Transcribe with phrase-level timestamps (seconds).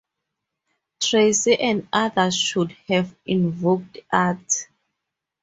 [0.99, 4.67] Tracey and others should have invoked Art.